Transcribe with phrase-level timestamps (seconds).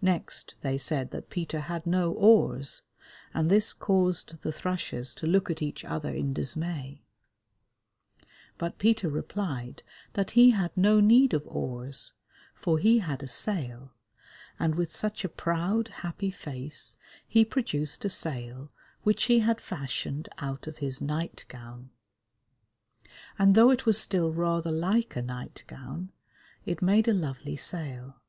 [0.00, 2.84] Next they said that Peter had no oars,
[3.34, 7.02] and this caused the thrushes to look at each other in dismay,
[8.56, 9.82] but Peter replied
[10.14, 12.14] that he had no need of oars,
[12.54, 13.92] for he had a sail,
[14.58, 16.96] and with such a proud, happy face
[17.26, 18.72] he produced a sail
[19.02, 21.90] which he had fashioned out of his night gown,
[23.38, 26.10] and though it was still rather like a night gown
[26.64, 28.22] it made a lovely sail.